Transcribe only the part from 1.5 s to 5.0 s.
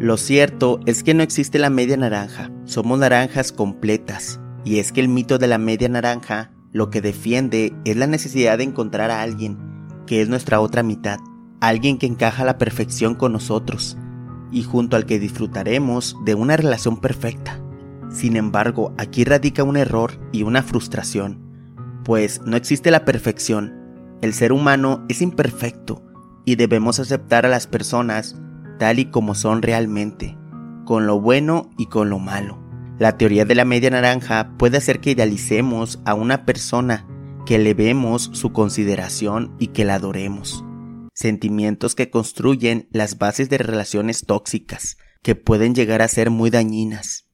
la media naranja, somos naranjas completas. Y es que